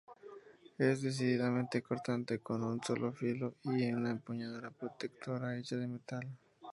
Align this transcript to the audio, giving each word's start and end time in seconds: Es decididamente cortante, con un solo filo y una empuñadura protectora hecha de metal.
Es 0.79 1.03
decididamente 1.03 1.83
cortante, 1.83 2.39
con 2.39 2.63
un 2.63 2.81
solo 2.81 3.13
filo 3.13 3.57
y 3.61 3.91
una 3.93 4.09
empuñadura 4.09 4.71
protectora 4.71 5.55
hecha 5.59 5.75
de 5.75 5.87
metal. 5.87 6.27